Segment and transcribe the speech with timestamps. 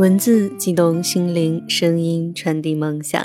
[0.00, 3.22] 文字激动心灵，声音传递梦想。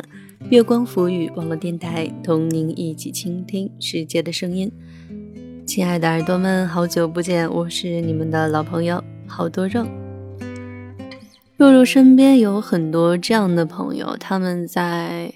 [0.50, 4.70] 月光浮语网络电台，同您一起倾听世界的声音。
[5.66, 9.88] 亲爱的耳朵们，好久不见，我是你们的老朋友好多肉。
[11.56, 15.34] 肉肉身边有很多这样的朋友，他们在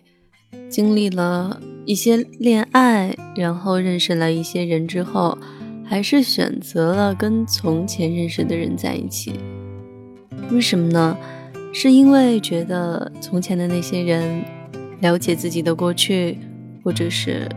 [0.69, 5.37] 经历了一些恋爱，然后认识了一些人之后，
[5.85, 9.35] 还是选择了跟从前认识的人在一起。
[10.51, 11.17] 为什么呢？
[11.71, 14.43] 是因为觉得从前的那些人
[15.01, 16.37] 了解自己的过去，
[16.83, 17.47] 或者是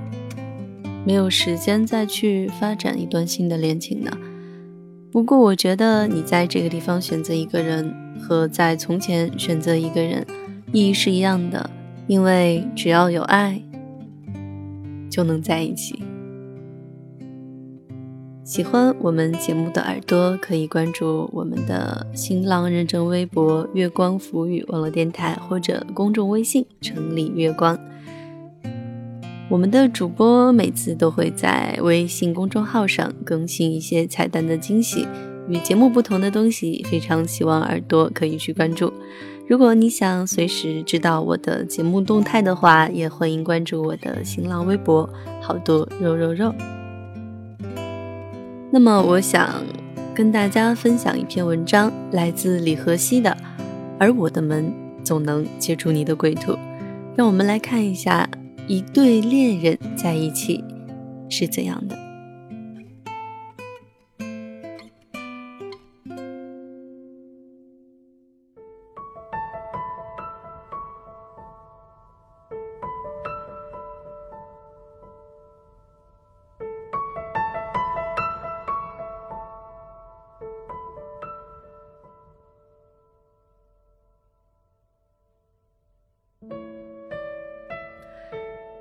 [1.07, 4.11] 没有时间再去发展一段新的恋情呢？
[5.11, 10.27] 不过，我觉得你在这个地方选择一个人，和在从前选择一个人
[10.73, 11.71] 意义是一样的，
[12.07, 13.63] 因为只要有爱，
[15.11, 16.03] 就能在一起。
[18.53, 27.79] 喜欢我们节目的耳朵可以关注我们的新浪认证微博“月光浮语网络电台”或者公众微信“城里月光”。
[29.49, 35.09] 我们的主播每次都会在微信公众号上更新一些彩蛋的惊喜，
[35.49, 38.93] 与节目不同的东西，非常希望耳朵可以去关注。
[39.49, 45.09] 如果你想随时知道我的节目动态的话，也欢迎关注我的新浪微博
[45.41, 46.55] “好多肉肉肉”。
[48.75, 49.63] 那么，我想
[50.15, 53.31] 跟大家分享一篇文章，来自李和熙的
[53.99, 54.73] 《而我的门
[55.05, 56.53] 总能接住你的归途》。
[57.15, 58.27] 让我们来看一下
[58.67, 60.65] 一对恋人在一起
[61.29, 62.02] 是怎样的。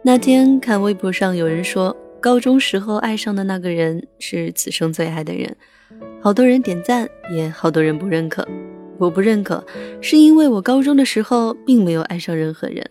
[0.04, 5.56] 那天看微博上有人说，高中时候爱上的那个人是此生最爱的人，
[6.20, 8.48] 好多人点赞，也好多人不认可。
[8.98, 9.64] 我不认可，
[10.02, 12.84] 是因为我高中的时候并没有爱上任何人。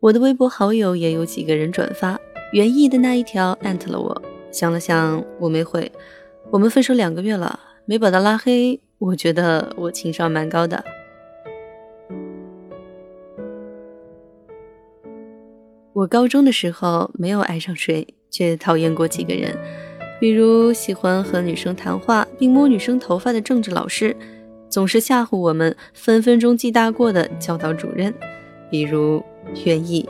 [0.00, 2.18] 我的微博好友也有几个人转发，
[2.52, 5.92] 原意的那一条艾特了我，想了想我没回。
[6.50, 10.82] 我们分手两个月了，没把他拉黑，我觉得我情商蛮高的。
[16.00, 19.54] 我高中的时候没有爱上谁，却讨厌过几个人，
[20.18, 24.16] 比如喜欢和女生谈话并摸女生头发的政治老师，
[24.70, 28.14] 总是吓唬我们分分钟记大过的教导主任，
[28.70, 29.22] 比如
[29.66, 30.08] 袁毅。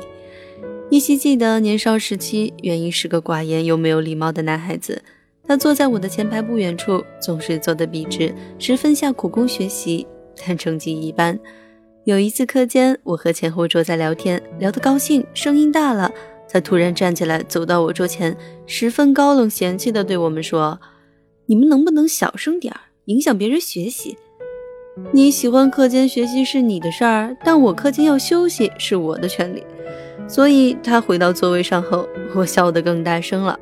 [0.91, 5.03] 依稀记得年少时期，袁毅是个寡言又没有礼貌的男孩子。
[5.45, 10.07] 他坐在我的前排不远处，总是坐得笔直，十分下苦功学习，
[10.47, 11.37] 但成绩一般。
[12.05, 16.11] 有一次课间，我和前后桌在聊天，聊得高兴，声音大了。
[16.49, 18.35] 他突然站起来，走到我桌前，
[18.65, 20.81] 十分高冷嫌弃地对我们说
[21.45, 24.17] ：“你们能不能小声点儿，影响别人学习？
[25.13, 29.63] 你喜欢课间学习是你的事儿，但我课间要休息是我的权利。”
[30.27, 33.61] 所以他回到座位上后，我笑得更大声了。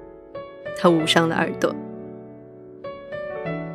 [0.78, 1.74] 他捂上了耳朵。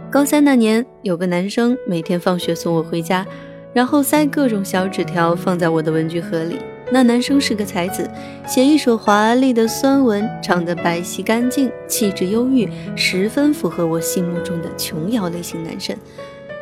[0.09, 3.27] 高三那年，有个男生每天放学送我回家。
[3.73, 6.59] 然后塞各种小纸条放在我的文具盒里。
[6.91, 8.07] 那男生是个才子，
[8.45, 15.97] 写一手华丽的酸文，长得白皙干净，气质忧郁，十分符合我心目中的琼瑶类型男神。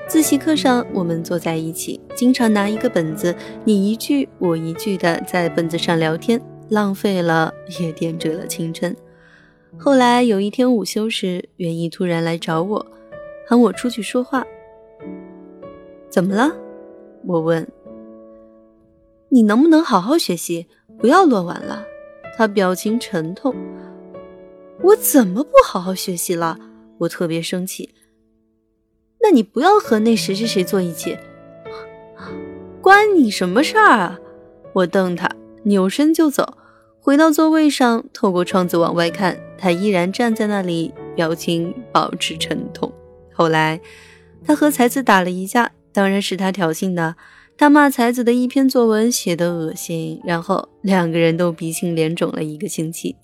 [0.07, 3.35] 自习课上，我们坐在一起，经常拿一个本子，
[3.65, 6.39] 你一句我一句的在本子上聊天，
[6.69, 8.95] 浪费了也点缀了青春。
[9.77, 12.85] 后来有一天午休时，袁一突然来找我，
[13.47, 14.45] 喊我出去说话。
[16.09, 16.53] 怎么了？
[17.25, 17.67] 我问
[19.29, 21.85] ：“你能不能好好学习，不要乱玩了？”
[22.37, 23.53] 他表情沉痛。
[24.81, 26.57] 我怎么不好好学习了？
[26.99, 27.93] 我特别生气。
[29.21, 31.15] 那你不要和那谁谁谁坐一起，
[32.81, 34.19] 关你什么事儿啊？
[34.73, 35.29] 我瞪他，
[35.63, 36.57] 扭身就走。
[36.99, 42.91] 回到座位上，透过窗子往外看，他依然站在那里，表情保持沉痛。
[43.33, 43.79] 后来，
[44.43, 45.71] 他和才子打了一架。
[45.93, 47.15] 当然是他挑衅的，
[47.57, 53.15] 他骂才子的一篇作文写得恶心，然后两个人都鼻青脸肿了一个星期。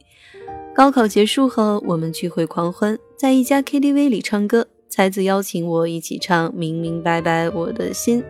[0.76, 8.22] 高考结束后，我们聚会狂欢，在一家 KTV 里唱歌，才子邀请我一起唱《明明白白我的心》，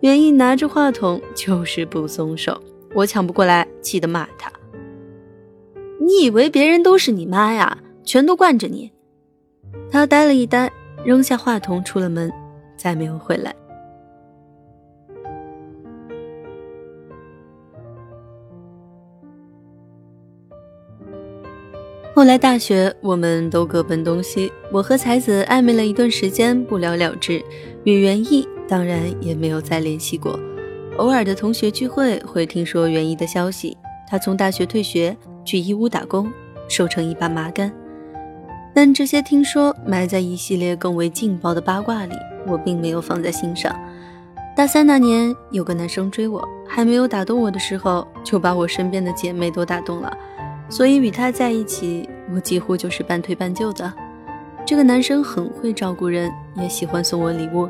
[0.00, 2.62] 原意拿着话筒就是不松手，
[2.94, 4.52] 我抢不过来，气得骂他
[6.00, 7.78] ：“你以为别人都是你妈呀？
[8.04, 8.92] 全都惯着你！”
[9.90, 10.70] 他呆了一呆，
[11.04, 12.32] 扔下话筒出了门，
[12.76, 13.52] 再没有回来。
[22.22, 24.52] 后来大学，我们都各奔东西。
[24.70, 27.42] 我和才子暧昧了一段时间，不了了之。
[27.82, 30.38] 与袁毅当然也没有再联系过。
[30.98, 33.76] 偶尔的同学聚会会听说袁毅的消息，
[34.08, 36.32] 他从大学退学，去义乌打工，
[36.68, 37.72] 瘦成一把麻杆。
[38.72, 42.14] 但这些听说埋在一系列更为劲爆的八卦里，
[42.46, 43.76] 我并没有放在心上。
[44.54, 50.16] 大三那年，有个男生追我，还没有打动我的时候，就把我身边的姐妹都打动了。
[50.72, 53.92] 所以与他在一起，我几乎就是半推半就的。
[54.64, 57.68] 这个男生很会照顾人，也喜欢送我礼物，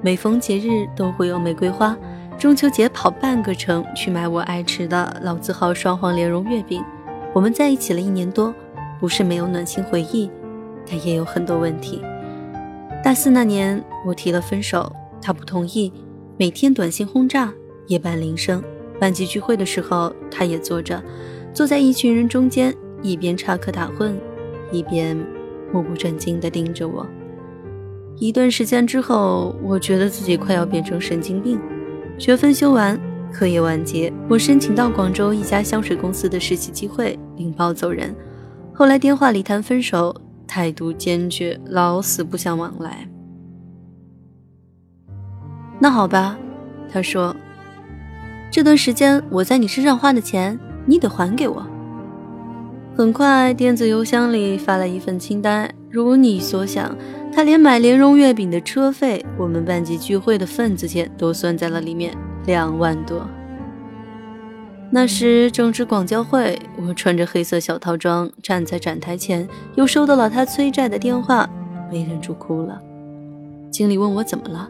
[0.00, 1.96] 每逢节日都会有玫瑰花。
[2.38, 6.80] 中秋节跑半个城去买我爱吃的老字号双黄莲蓉月饼。
[7.32, 8.54] 我们在一起了一年多，
[9.00, 10.30] 不是没有暖心回忆，
[10.88, 12.00] 但也有很多问题。
[13.02, 15.92] 大四那年，我提了分手，他不同意，
[16.36, 17.52] 每天短信轰炸，
[17.88, 18.62] 夜半铃声，
[19.00, 21.02] 班级聚会的时候，他也坐着。
[21.54, 24.12] 坐在一群人中间，一边插科打诨，
[24.72, 25.16] 一边
[25.72, 27.06] 目不转睛地盯着我。
[28.18, 31.60] 一段时间之后，我觉得自己快要变成神经病。
[32.18, 32.98] 学分修完，
[33.32, 38.12] 课业完结，我申请到广州一家香水公司的实习机会，领包走人。
[38.72, 40.12] 后来电话里谈分手，
[40.48, 43.08] 态度坚决，老死不相往来。
[45.78, 46.36] 那好吧，
[46.92, 47.34] 他说，
[48.50, 50.58] 这段时间我在你身上花的钱。
[50.86, 51.66] 你得还给我。
[52.96, 56.96] 很快，电子邮箱里发来一份清单，如你所想，
[57.32, 62.16] 他连买莲蓉月饼的车费、我们班级聚会的份子钱都算在了里面，
[62.46, 63.26] 两万多。
[64.92, 71.50] 那时正值广交会，我穿着黑色小套装站在展台前，又收到了他催债的电话，
[71.90, 72.80] 没忍住哭了。
[73.72, 74.68] 经理问我怎么了，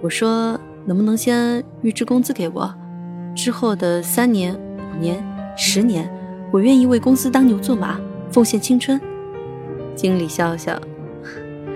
[0.00, 2.74] 我说能不能先预支工资给我，
[3.36, 4.58] 之后的三年。
[5.00, 5.22] 年、
[5.56, 6.10] 十年，
[6.50, 8.00] 我愿意为公司当牛做马，
[8.30, 9.00] 奉献青春。
[9.94, 10.80] 经理笑笑：“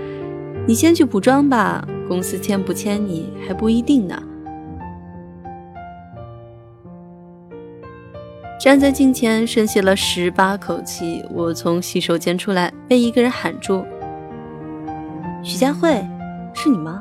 [0.67, 4.23] 你先去补妆吧，公司签不签你还不一定呢。”
[8.61, 13.85] 站在镜前深吸了十八口气，我从洗手间出来，被一个人喊住
[15.44, 16.05] ：“徐佳慧，
[16.53, 17.00] 是你吗？”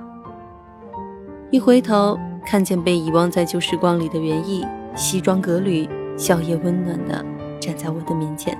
[1.49, 2.15] 一回头，
[2.45, 4.63] 看见被遗忘在旧时光里的袁毅，
[4.95, 5.89] 西装革履。
[6.17, 7.23] 笑靥温暖的
[7.59, 8.57] 站在我的面前。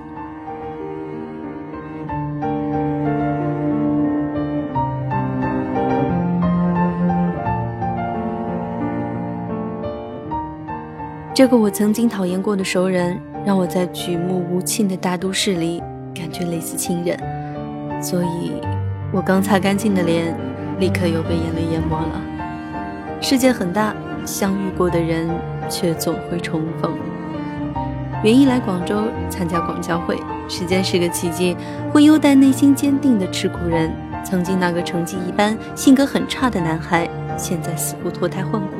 [11.34, 15.80] 这个我曾经讨厌过的熟人，让我在举目无亲的大都市里
[16.12, 17.16] 感觉类似亲人，
[18.02, 18.52] 所以，
[19.12, 20.34] 我刚擦干净的脸，
[20.80, 22.20] 立刻又被眼泪淹没了。
[23.20, 23.94] 世界很大，
[24.24, 25.28] 相遇过的人
[25.68, 26.92] 却总会重逢。
[28.24, 31.56] 原意来广州参加广交会，时间是个奇迹，
[31.92, 33.94] 会优待内心坚定的吃苦人。
[34.24, 38.74] 曾经那个成绩一般、性格很差的男孩，现在似乎脱胎换骨。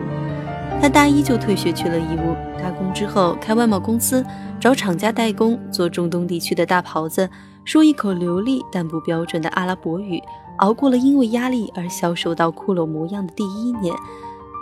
[0.82, 4.26] 他大一就退学去了义乌打工，之后开外贸公司，
[4.58, 7.30] 找厂家代工做中东地区的大袍子，
[7.64, 10.20] 说一口流利但不标准的阿拉伯语，
[10.56, 13.94] 熬过了因为压力而消瘦到骷髅模样的第一年。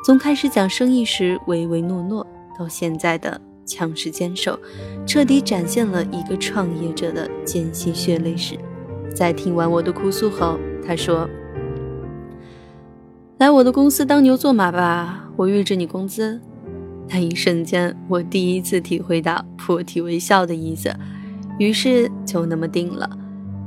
[0.05, 2.25] 从开始讲生意时唯唯诺诺，
[2.59, 3.41] 到现在的。
[3.67, 4.59] 强势坚守，
[5.05, 8.57] 彻底展现了一个创业者的艰辛血泪史。
[9.15, 11.29] 在听完我的哭诉后，他说
[13.39, 16.41] ：“来我的公司当牛做马吧，我预支你工资。”
[17.09, 20.95] 那一瞬间，我第一次体会到破涕为笑的意思，
[21.59, 23.09] 于是就那么定了。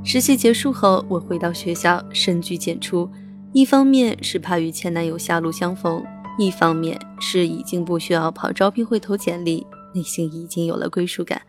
[0.04, 3.10] 实习结束后，我回到学校，深居简出。
[3.54, 6.04] 一方面是怕与前男友狭路相逢，
[6.38, 9.66] 一方面是已经不需要跑招聘会投简历。
[10.00, 11.42] 内心已经有了归属感，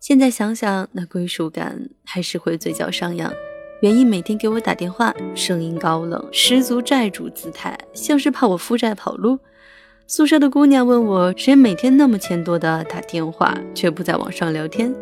[0.00, 3.30] 现在想想，那归属感还是会嘴角上扬。
[3.82, 9.38] 原因每天给我打电话，声音高冷，十足债主姿态，像是怕我负债跑路。
[10.06, 14.94] 宿舍的姑娘问我，谁每天那么钱多的打电话，却不在网上聊天？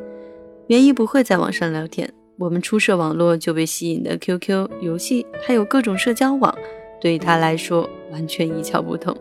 [0.66, 6.52] 原因不会在网上聊天，我们初涉网络就被吸引的 QQ 游戏，还有各种社交网，
[7.00, 9.16] 对于他来说完全一窍不通。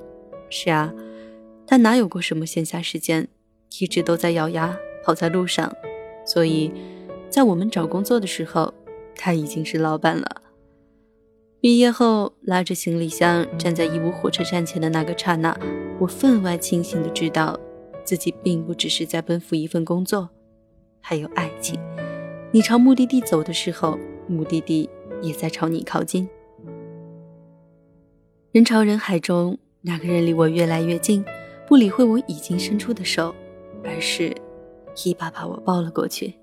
[0.50, 0.92] 是啊。
[1.68, 3.28] 他哪有过什么闲暇时间，
[3.80, 5.76] 一直都在咬牙跑在路上，
[6.26, 6.72] 所以，
[7.30, 8.74] 在我们找工作的时候，
[9.16, 10.42] 他已经是老板了。
[11.60, 15.58] 毕业后，拉着行李箱站在义乌火车站前的那个刹那，
[16.00, 17.60] 我分外清醒的知道，
[18.04, 20.30] 自己并不只是在奔赴一份工作，
[21.02, 21.80] 还有爱情。
[22.52, 24.90] 你朝目的地走的时候，目的地
[25.22, 26.30] 也在朝你靠近。
[28.52, 31.26] 人潮人海中，那个人离我越来越近。
[31.68, 33.34] 不理会我已经伸出的手，
[33.86, 34.36] 而是
[35.04, 36.34] 一把把我抱了过去。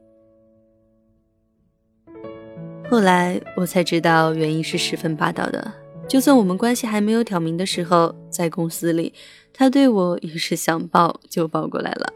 [2.91, 5.73] 后来我才知道，原因是十分霸道的。
[6.09, 9.15] 就算我们关系还没有挑明的时候，在公司里，
[9.55, 12.13] 他对我也是想抱就抱过来了。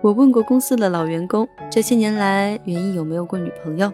[0.00, 3.92] 我问过公司的老员工，这些年来袁一有没有过女朋友？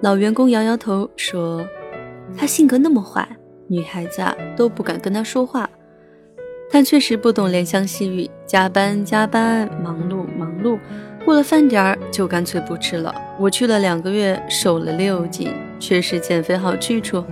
[0.00, 1.64] 老员工摇摇头说
[2.36, 3.28] ：“他性格那么坏，
[3.68, 5.68] 女孩子啊都不敢跟他说话。
[6.70, 10.78] 但确实不懂怜香惜玉，加班加班，忙碌忙碌。”
[11.24, 13.14] 过了饭点儿就干脆不吃了。
[13.38, 17.22] 我去了两个月，瘦了六斤，确实减肥好去处。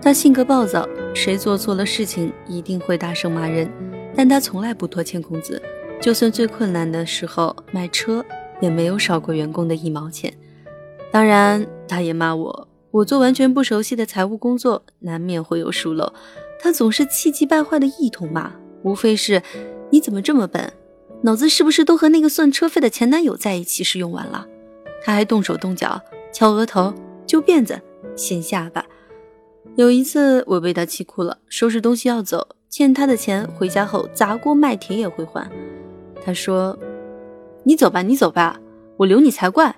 [0.00, 3.70] 他性格暴躁，谁做错了事情一定会大声骂人，
[4.16, 5.62] 但他从来不拖欠工资，
[6.00, 8.24] 就算最困难的时候卖车
[8.60, 10.32] 也没有少过员工的一毛钱。
[11.12, 16.12] 当然，他也骂我，我做完全不熟悉的财务工作，难免会有疏漏。
[16.62, 18.52] 他总是气急败坏的一通骂，
[18.84, 19.42] 无非是
[19.90, 20.72] 你怎么这么笨。
[21.22, 24.46] 脑子是不是都和那个算车费的前男友在一起时用完了？
[25.04, 26.00] 他还动手动脚，
[26.32, 26.94] 敲额头、
[27.26, 27.80] 揪辫子、
[28.14, 28.86] 掀下巴。
[29.74, 35.50] 有一次我被他气哭了，收拾东西要走，欠他的钱回家后砸锅卖铁也会还。
[36.24, 36.78] 他说
[37.64, 38.60] ：“你走吧，你走吧，
[38.98, 39.74] 我留你才怪。”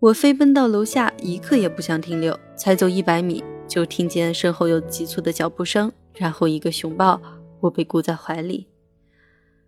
[0.00, 2.38] 我飞奔到楼下，一刻也不想停留。
[2.56, 7.22] 才走一百米，就听见身后有急促的脚步声，然后一个熊抱，
[7.60, 8.66] 我被箍在怀里。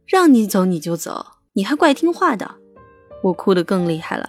[0.05, 2.57] 让你走你就走，你还怪听话的，
[3.23, 4.29] 我哭得更厉害了。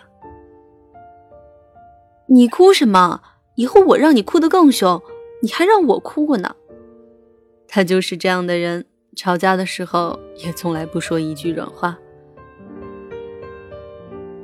[2.27, 3.21] 你哭什么？
[3.55, 5.01] 以后我让你哭得更凶，
[5.41, 6.55] 你还让我哭过呢。
[7.67, 11.97] 他就是这样的人，吵架的时候也从来不说一句软话。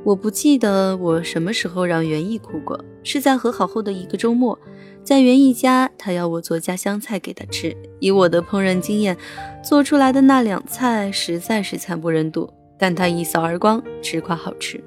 [0.04, 4.58] 我不记得我什么时候让袁毅哭过，是在和好后的一个周末。
[5.04, 7.76] 在袁毅家，他要我做家乡菜给他吃。
[8.00, 9.18] 以我的烹饪经验，
[9.64, 14.84] 做出来的那两菜实在是惨不忍睹，但他一扫而光，只夸好吃。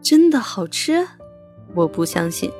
[0.00, 1.06] 真的好吃？
[1.74, 2.50] 我不相信。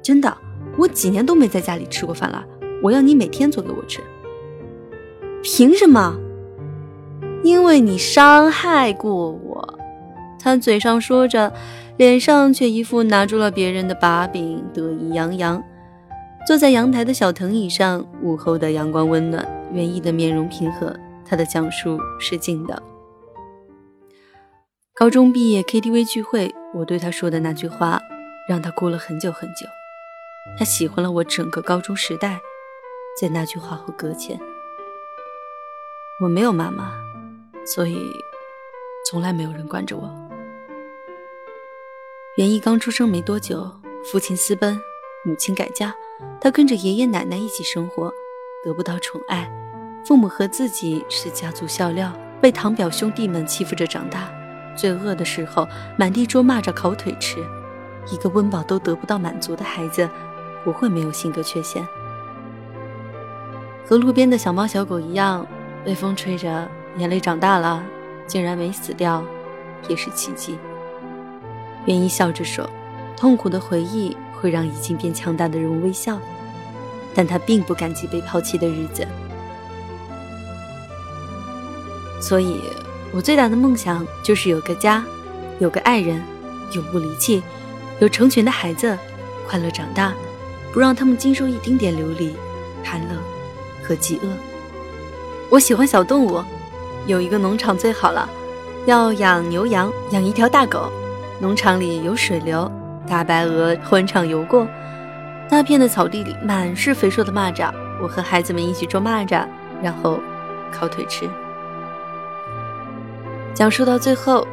[0.00, 0.36] 真的，
[0.78, 2.46] 我几年都没在家里吃过饭了。
[2.82, 4.00] 我要你每天做给我吃。
[5.42, 6.16] 凭什么？
[7.42, 9.78] 因为你伤害过我。
[10.38, 11.52] 他嘴上说着。
[12.00, 15.62] 脸上却一副拿住了别人的把柄，得意洋洋。
[16.46, 20.96] 坐在阳台的小藤椅上，午后的阳光温暖，袁毅的面容平和。
[21.26, 22.82] 他的讲述是静的。
[24.94, 28.00] 高中毕业 KTV 聚会，我对他说的那句话，
[28.48, 29.66] 让他哭了很久很久。
[30.58, 32.40] 他喜欢了我整个高中时代，
[33.20, 34.40] 在那句话后搁浅。
[36.22, 36.94] 我没有妈妈，
[37.66, 38.10] 所以
[39.04, 40.29] 从来没有人管着我。
[42.40, 43.70] 袁毅刚出生没多久，
[44.02, 44.80] 父亲私奔，
[45.26, 45.92] 母亲改嫁，
[46.40, 48.10] 他跟着爷爷奶奶一起生活，
[48.64, 49.46] 得不到宠爱，
[50.06, 54.32] 父母和自己是家族笑料，被堂表兄弟们欺负着长大。
[54.74, 55.68] 最饿的时候，
[55.98, 57.46] 满地捉蚂蚱烤腿吃。
[58.10, 60.08] 一个温饱都得不到满足的孩子，
[60.64, 61.86] 不会没有性格缺陷。
[63.84, 65.46] 和路边的小猫小狗一样，
[65.84, 66.66] 被风吹着，
[66.96, 67.84] 眼泪长大了，
[68.26, 69.22] 竟然没死掉，
[69.90, 70.56] 也是奇迹。
[71.86, 72.68] 袁一笑着说
[73.16, 76.18] ：“痛苦的回忆会让已经变强大的人微笑，
[77.14, 79.06] 但他并不感激被抛弃的日子。
[82.20, 82.60] 所以，
[83.12, 85.02] 我最大的梦想就是有个家，
[85.58, 86.22] 有个爱人，
[86.72, 87.42] 永不离弃，
[87.98, 88.96] 有成群的孩子，
[89.48, 90.12] 快乐长大，
[90.72, 92.36] 不让他们经受一丁点流离、
[92.84, 93.16] 寒冷
[93.82, 94.28] 和饥饿。
[95.48, 96.44] 我喜欢小动物，
[97.06, 98.28] 有一个农场最好了，
[98.84, 100.92] 要养牛羊，养一条大狗。”
[101.40, 102.70] 农场里有水流，
[103.08, 104.68] 大白鹅欢畅游过。
[105.48, 109.46] 大片的草地里满是肥硕的蚂蚱，我和孩子们一起捉蚂蚱，
[109.82, 110.20] 然后
[110.70, 111.28] 烤腿吃。
[113.54, 114.46] 讲述到最后，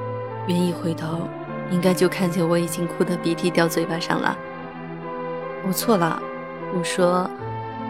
[0.47, 1.27] 袁一回头，
[1.69, 4.37] 应该就看见我已经哭得鼻涕掉嘴巴上了。
[5.67, 6.17] 我错了，
[6.73, 7.29] 我说，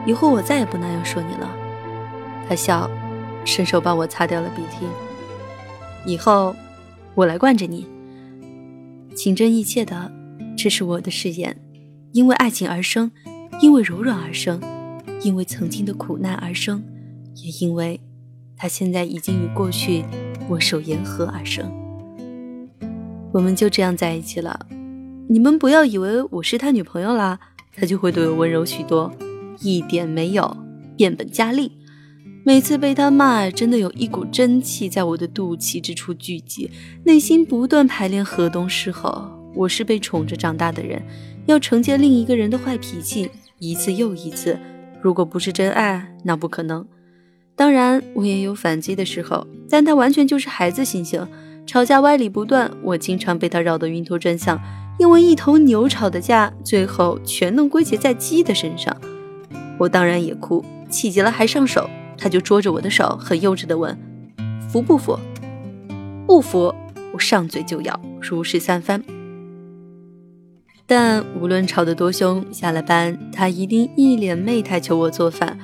[0.08, 1.48] 以后我再也不那样说你了。
[2.50, 2.90] 他笑，
[3.46, 4.88] 伸手帮我擦掉了鼻涕。
[6.04, 6.56] 以后，
[7.14, 7.88] 我来惯着你。
[9.18, 10.12] 情真意切的，
[10.56, 11.60] 这是我的誓言。
[12.12, 13.10] 因为爱情而生，
[13.60, 14.62] 因为柔软而生，
[15.24, 16.84] 因为曾经的苦难而生，
[17.34, 18.00] 也因为
[18.56, 20.06] 他现在已经与过去
[20.50, 21.68] 握手言和而生。
[23.34, 24.68] 我们就这样在一起了。
[25.28, 27.40] 你们不要以为我是他女朋友啦，
[27.76, 29.12] 他就会对我温柔许多，
[29.62, 30.56] 一点没有，
[30.96, 31.72] 变本加厉。
[32.48, 36.72] 每次被他骂，真的有一股真气在我的肚脐之处聚集，
[37.04, 39.30] 内心不断排练河东狮吼。
[39.54, 41.04] 我是被宠着长大的人，
[41.46, 44.58] 要承接另一个人的坏脾气，一次又一次。
[45.02, 46.88] 如果不是真爱，那不可能。
[47.54, 51.28] 当然，我也有反击的时候，但他完全就是孩子心性，
[51.66, 54.58] 吵架歪理不断，我经常被他绕得晕头转向。
[54.98, 58.96] 因为一头牛吵的架，最后全能归结在鸡的身上。
[59.78, 63.98] 我当然也哭，气急了还上手，他就捉着我的手，很幼稚地问
[64.70, 65.18] ：“服不服
[66.26, 66.74] ？”“不服！”
[67.14, 69.04] 我上嘴就咬，如是三番。
[70.86, 75.58] 但无论吵得多凶，下了班他一定一脸媚态求我做饭。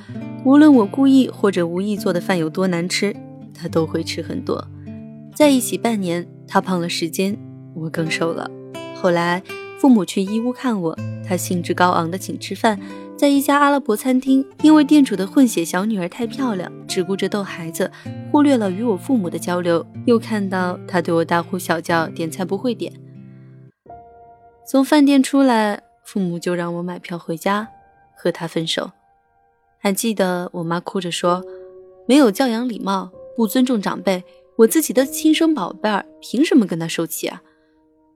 [0.45, 3.15] 无论我故意或者无意做的饭有多难吃，
[3.53, 4.67] 他都会吃很多。
[5.33, 7.37] 在一起半年，他胖了十斤，
[7.73, 8.49] 我更瘦了。
[8.95, 9.41] 后来
[9.79, 12.79] 父母去义乌看我，他兴致高昂的请吃饭，
[13.17, 17.89] 在一家阿拉伯餐厅，因为店主的混血小女儿太漂亮，只顾着逗孩子，
[18.31, 19.85] 忽略了与我父母的交流。
[20.05, 22.91] 又看到他对我大呼小叫，点菜不会点。
[24.65, 27.67] 从饭店出来，父母就让我买票回家，
[28.15, 28.91] 和他分手。
[29.77, 31.43] 还记得我妈哭着说
[32.07, 34.23] ：“没有教养礼貌，不尊重长辈，
[34.57, 37.41] 我自己的亲生宝贝儿，凭什么跟他受气啊？”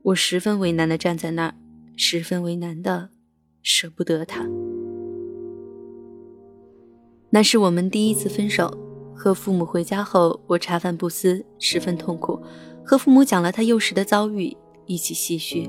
[0.04, 1.54] 我十分为难的站在那儿，
[1.98, 3.10] 十分为难的
[3.62, 4.48] 舍不得他。
[7.30, 8.76] 那是我们第一次分手。
[9.20, 12.40] 和父母回家后，我茶饭不思，十分痛苦，
[12.86, 15.68] 和父母讲了他幼时的遭遇，一起唏嘘。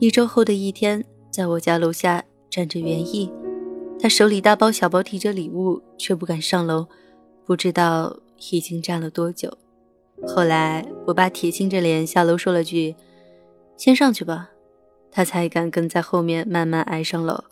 [0.00, 3.30] 一周后的一天，在我家楼下站着袁毅。
[4.00, 6.88] 他手里大包小包提着礼物，却不敢上楼，
[7.44, 8.18] 不知道
[8.50, 9.56] 已经站了多久。
[10.26, 12.96] 后来我爸铁青着脸下楼说了句
[13.78, 14.50] ：“先上去吧。”
[15.16, 17.42] 他才敢跟在后面慢慢挨上楼。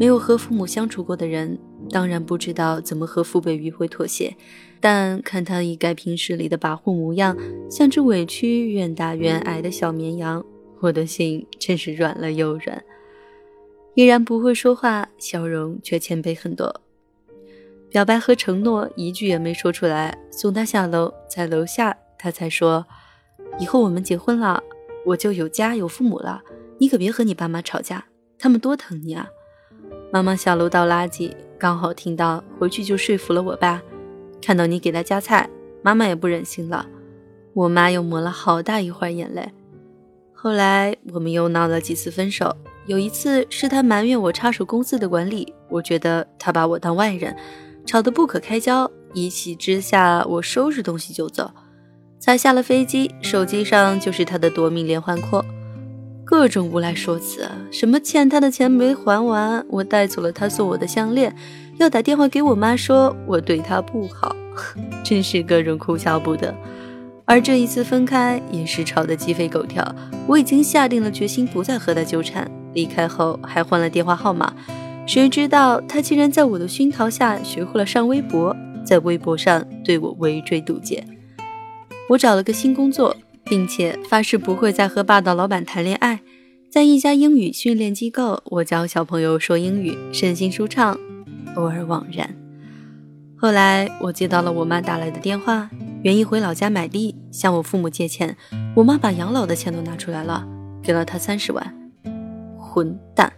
[0.00, 1.56] 没有和父母相处过的人，
[1.90, 4.34] 当然不知道怎么和父辈迂回妥协。
[4.80, 7.36] 但看他一改平时里的跋扈模样，
[7.70, 10.44] 像只委屈愿打愿挨的小绵羊，
[10.80, 12.82] 我的心真是软了又软。
[13.94, 16.80] 依然不会说话，笑容却谦卑很多。
[17.90, 22.84] 表白和承诺一句也没说出来，送他下楼，在楼下他才说
[23.60, 24.60] ：“以后我们结婚了，
[25.06, 26.42] 我就有家有父母了，
[26.84, 28.04] 你可别和你爸妈吵架，
[28.38, 29.26] 他们多疼你啊。”
[30.12, 33.82] 妈妈下楼倒垃圾，刚好听到，回去就说服了我爸。
[34.42, 35.48] 看到你给他夹菜，
[35.82, 36.84] 妈妈也不忍心了。
[37.54, 39.50] 我妈又抹了好大一会儿眼泪。
[40.34, 42.54] 后来我们又闹了几次分手。
[42.84, 47.34] 有一次是他埋怨我插手公司的管理，我觉得他把我当外人，
[47.86, 48.90] 吵得不可开交。
[49.14, 51.50] 一气之下，我收拾东西就走。
[52.18, 55.42] 才下了飞机，手机上就是他的夺命连环 call，
[56.24, 61.34] 各种无赖说辞，什么欠他的钱没还完，我带走了他送我的项链，
[61.78, 64.34] 要打电话给我妈说我对他不好，
[65.04, 66.54] 真是各种哭笑不得。
[67.26, 69.94] 而这一次分开也是吵得鸡飞狗跳，
[70.26, 72.50] 我已经下定了决心不再和他纠缠。
[72.72, 74.52] 离开后还换了电话号码，
[75.06, 81.04] 谁知道他竟然在我的熏陶下学会了上微博，在微博上对我围追堵截。
[82.08, 86.20] 我找了个新工作，并且发誓不会再和霸道老板谈恋爱。
[86.70, 90.98] 在一家英语训练机构，我教小朋友说英语，身心舒畅，
[91.54, 92.34] 偶尔惘然。
[93.36, 95.70] 后来我接到了我妈打来的电话，
[96.02, 98.36] 愿意回老家买地，向我父母借钱。
[98.74, 100.44] 我妈把养老的钱都拿出来了，
[100.82, 101.74] 给了他三十万。
[102.58, 103.32] 混蛋！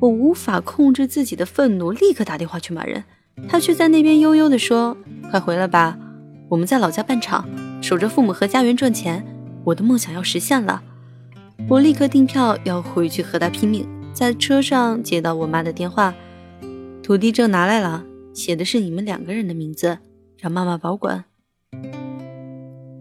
[0.00, 3.04] 我无法控制自己的愤怒，立刻打电话去骂人。
[3.48, 4.96] 他却在那边悠悠地说
[5.30, 5.96] ：“快回来吧，
[6.48, 7.46] 我们在老家办厂，
[7.82, 9.24] 守着父母和家园赚钱。
[9.64, 10.82] 我的梦想要实现了。”
[11.68, 13.88] 我立刻订票要回去和他拼命。
[14.12, 16.14] 在车上接到我妈的电话
[17.02, 19.98] ：“土地证拿来了，写的是你们两个人的名字，
[20.38, 21.24] 让妈妈保管。”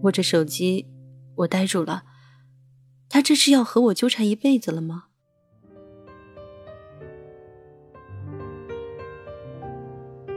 [0.04, 0.88] 握着手机，
[1.36, 2.04] 我呆住了。
[3.08, 5.06] 他这是要和我纠缠一辈子了吗？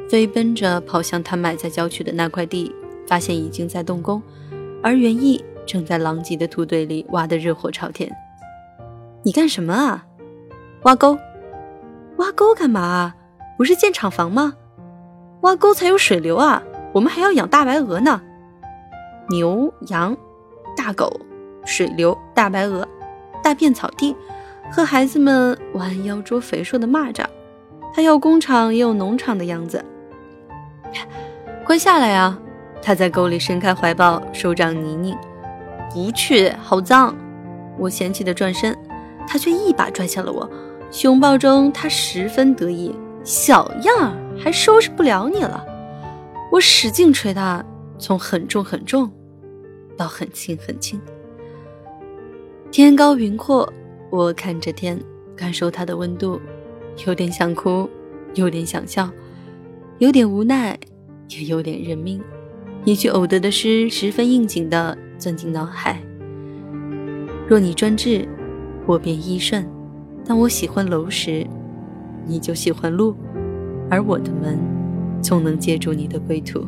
[0.08, 2.72] 飞奔着跑向他埋在郊区的那块地，
[3.08, 4.22] 发现已经在动工，
[4.82, 8.14] 而园艺正在狼藉的土堆里挖得热火朝天。
[9.22, 10.04] 你干什么啊？
[10.82, 11.18] 挖沟？
[12.18, 13.16] 挖沟干嘛啊？
[13.56, 14.52] 不是建厂房吗？
[15.40, 16.62] 挖沟才有水流啊！
[16.92, 18.20] 我们还要养大白鹅呢。
[19.30, 20.14] 牛、羊、
[20.76, 21.10] 大狗、
[21.64, 22.86] 水流、大白鹅、
[23.42, 24.14] 大片草地，
[24.70, 27.24] 和孩子们弯腰捉肥硕的蚂蚱。
[27.94, 29.82] 他要工厂也有农场的样子。
[31.64, 32.38] 快下来呀！
[32.82, 35.16] 他在沟里伸开怀抱，手掌泥泞。
[35.92, 37.14] 不去，好脏！
[37.78, 38.76] 我嫌弃的转身，
[39.26, 40.48] 他却一把拽下了我。
[40.90, 42.94] 熊抱中，他十分得意。
[43.24, 45.64] 小样儿，还收拾不了你了！
[46.50, 47.64] 我使劲捶他，
[47.98, 49.10] 从很重很重
[49.96, 50.98] 到很轻很轻。
[52.70, 53.70] 天高云阔，
[54.10, 54.98] 我看着天，
[55.36, 56.40] 感受它的温度，
[57.06, 57.88] 有点想哭，
[58.34, 59.10] 有点想笑。
[59.98, 60.78] 有点无奈，
[61.28, 62.22] 也有点认命，
[62.88, 66.00] 一句偶得的诗，十分应景的钻进脑海。
[67.46, 68.26] 若你专制，
[68.86, 69.62] 我便依顺；
[70.24, 71.46] 当我喜欢楼时，
[72.24, 73.14] 你就喜欢路，
[73.90, 74.58] 而我的门，
[75.20, 76.66] 总能接住你的归途。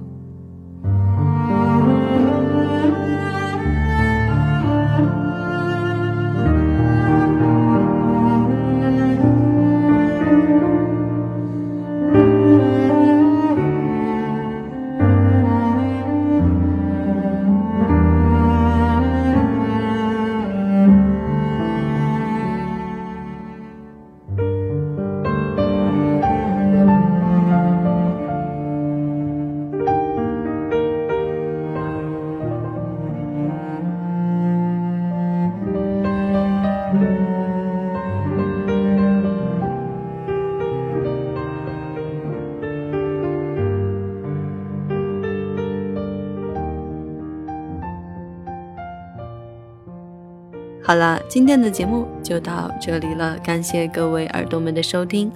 [50.91, 55.31] 好了，今天的节目就到这里了，感谢各位耳朵们的收听。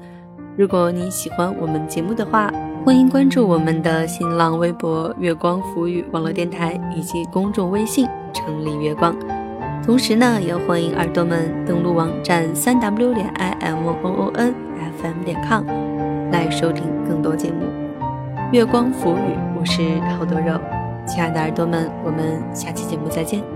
[0.57, 2.53] 如果你喜欢我们节目的话，
[2.85, 9.15] 欢迎关注我们的新浪微博“月光浮语网络电台”以及公众微信“城里月光”。
[9.87, 15.65] 同时呢，也欢迎耳朵们登录网站三 w 点 i m o o n f m 点 com
[16.33, 17.65] 来收听更多节目。
[18.51, 20.59] 月光浮语，我是好多肉，
[21.07, 23.54] 亲爱的耳朵们，我们下期节目再见。